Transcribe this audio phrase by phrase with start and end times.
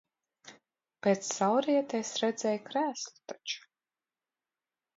[1.07, 3.63] Pēc saulrieta es redzēju krēslu taču.